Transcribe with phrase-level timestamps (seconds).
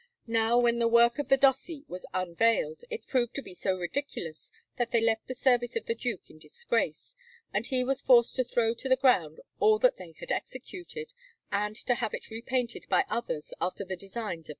[0.25, 3.77] Canvas)] Now, when the work of the Dossi was unveiled, it proved to be so
[3.77, 7.15] ridiculous that they left the service of the Duke in disgrace;
[7.53, 11.13] and he was forced to throw to the ground all that they had executed,
[11.51, 14.49] and to have it repainted by others after the designs of Genga.